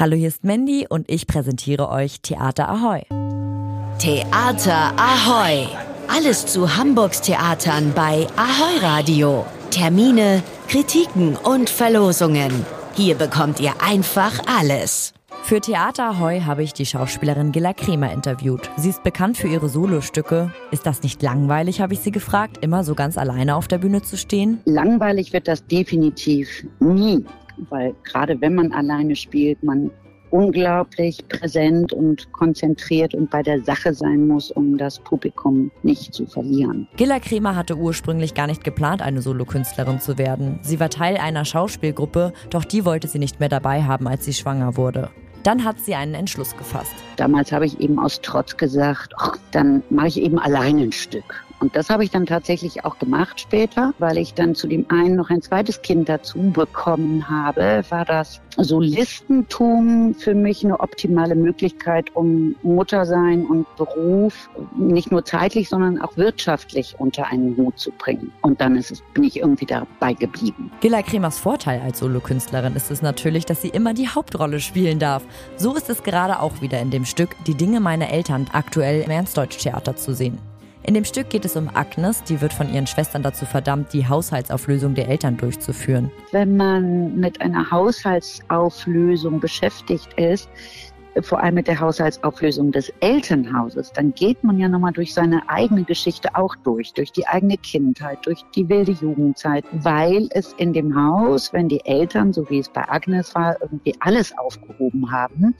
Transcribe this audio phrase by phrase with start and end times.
[0.00, 3.02] Hallo, hier ist Mandy und ich präsentiere euch Theater Ahoy.
[3.98, 5.66] Theater Ahoy!
[6.06, 9.44] Alles zu Hamburgs Theatern bei Ahoy Radio.
[9.72, 12.64] Termine, Kritiken und Verlosungen.
[12.94, 15.14] Hier bekommt ihr einfach alles.
[15.42, 18.70] Für Theater Ahoy habe ich die Schauspielerin Gilla Kremer interviewt.
[18.76, 20.52] Sie ist bekannt für ihre Solostücke.
[20.70, 24.00] Ist das nicht langweilig, habe ich sie gefragt, immer so ganz alleine auf der Bühne
[24.02, 24.60] zu stehen?
[24.64, 27.24] Langweilig wird das definitiv nie
[27.70, 29.90] weil gerade wenn man alleine spielt, man
[30.30, 36.26] unglaublich präsent und konzentriert und bei der Sache sein muss, um das Publikum nicht zu
[36.26, 36.88] verlieren.
[36.96, 40.58] Gilla Kremer hatte ursprünglich gar nicht geplant, eine Solokünstlerin zu werden.
[40.62, 44.34] Sie war Teil einer Schauspielgruppe, doch die wollte sie nicht mehr dabei haben, als sie
[44.34, 45.10] schwanger wurde.
[45.42, 46.94] Dann hat sie einen Entschluss gefasst.
[47.16, 51.44] Damals habe ich eben aus Trotz gesagt, ach, dann mache ich eben alleine ein Stück.
[51.60, 55.16] Und das habe ich dann tatsächlich auch gemacht später, weil ich dann zu dem einen
[55.16, 62.14] noch ein zweites Kind dazu bekommen habe, war das Solistentum für mich eine optimale Möglichkeit,
[62.14, 67.90] um Mutter sein und Beruf nicht nur zeitlich, sondern auch wirtschaftlich unter einen Hut zu
[67.92, 68.32] bringen.
[68.42, 70.70] Und dann ist es, bin ich irgendwie dabei geblieben.
[70.80, 75.24] Gilla Kremers Vorteil als Solokünstlerin ist es natürlich, dass sie immer die Hauptrolle spielen darf.
[75.56, 79.10] So ist es gerade auch wieder in dem Stück Die Dinge meiner Eltern aktuell im
[79.10, 80.38] Ernstdeutsch-Theater zu sehen.
[80.88, 84.08] In dem Stück geht es um Agnes, die wird von ihren Schwestern dazu verdammt, die
[84.08, 86.10] Haushaltsauflösung der Eltern durchzuführen.
[86.32, 90.48] Wenn man mit einer Haushaltsauflösung beschäftigt ist,
[91.22, 95.84] vor allem mit der Haushaltsauflösung des Elternhauses, dann geht man ja nochmal durch seine eigene
[95.84, 100.94] Geschichte auch durch, durch die eigene Kindheit, durch die wilde Jugendzeit, weil es in dem
[100.94, 105.54] Haus, wenn die Eltern, so wie es bei Agnes war, irgendwie alles aufgehoben haben,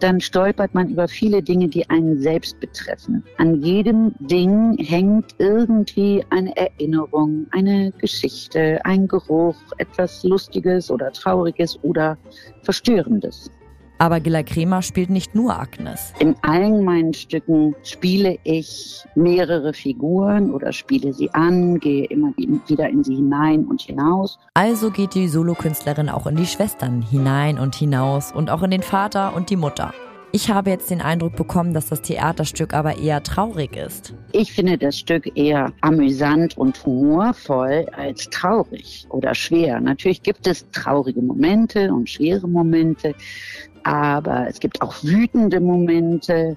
[0.00, 3.24] dann stolpert man über viele Dinge, die einen selbst betreffen.
[3.38, 11.78] An jedem Ding hängt irgendwie eine Erinnerung, eine Geschichte, ein Geruch, etwas Lustiges oder Trauriges
[11.82, 12.18] oder
[12.62, 13.50] Verstörendes.
[14.04, 16.12] Aber Gilla Kremer spielt nicht nur Agnes.
[16.18, 22.90] In allen meinen Stücken spiele ich mehrere Figuren oder spiele sie an, gehe immer wieder
[22.90, 24.38] in sie hinein und hinaus.
[24.52, 28.82] Also geht die Solokünstlerin auch in die Schwestern hinein und hinaus und auch in den
[28.82, 29.94] Vater und die Mutter.
[30.32, 34.14] Ich habe jetzt den Eindruck bekommen, dass das Theaterstück aber eher traurig ist.
[34.32, 39.80] Ich finde das Stück eher amüsant und humorvoll als traurig oder schwer.
[39.80, 43.14] Natürlich gibt es traurige Momente und schwere Momente,
[43.84, 46.56] aber es gibt auch wütende Momente.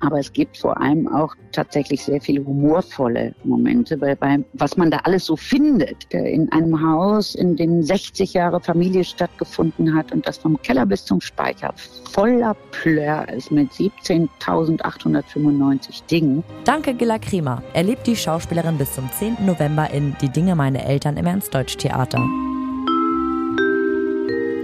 [0.00, 4.92] Aber es gibt vor allem auch tatsächlich sehr viele humorvolle Momente, weil bei, was man
[4.92, 10.28] da alles so findet, in einem Haus, in dem 60 Jahre Familie stattgefunden hat und
[10.28, 11.74] das vom Keller bis zum Speicher
[12.12, 16.44] voller Plör ist mit 17.895 Dingen.
[16.64, 17.64] Danke, Gilla Kremer.
[17.74, 19.38] Erlebt die Schauspielerin bis zum 10.
[19.46, 22.24] November in Die Dinge meine Eltern im Ernstdeutsch-Theater.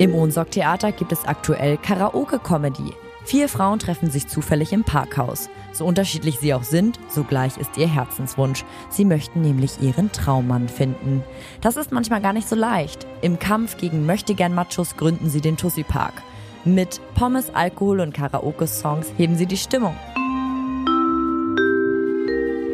[0.01, 2.95] Im Ohnsorg-Theater gibt es aktuell Karaoke-Comedy.
[3.25, 5.49] Vier Frauen treffen sich zufällig im Parkhaus.
[5.73, 8.65] So unterschiedlich sie auch sind, so gleich ist ihr Herzenswunsch.
[8.91, 11.23] Sie möchten nämlich ihren Traummann finden.
[11.61, 13.07] Das ist manchmal gar nicht so leicht.
[13.23, 16.23] Im Kampf gegen Möchtegern-Machos gründen sie den Tussi Park.
[16.65, 19.95] Mit Pommes, Alkohol und Karaoke-Songs heben sie die Stimmung.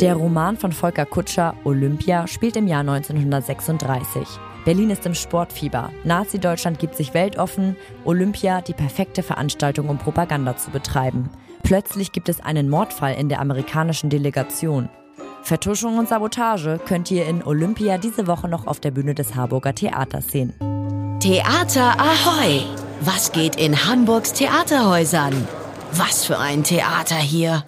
[0.00, 4.26] Der Roman von Volker Kutscher, Olympia, spielt im Jahr 1936.
[4.64, 5.90] Berlin ist im Sportfieber.
[6.04, 7.76] Nazi-Deutschland gibt sich weltoffen.
[8.04, 11.30] Olympia die perfekte Veranstaltung, um Propaganda zu betreiben.
[11.62, 14.88] Plötzlich gibt es einen Mordfall in der amerikanischen Delegation.
[15.42, 19.74] Vertuschung und Sabotage könnt ihr in Olympia diese Woche noch auf der Bühne des Harburger
[19.74, 20.52] Theaters sehen.
[21.20, 22.62] Theater Ahoy!
[23.00, 25.48] Was geht in Hamburgs Theaterhäusern?
[25.92, 27.58] Was für ein Theater hier!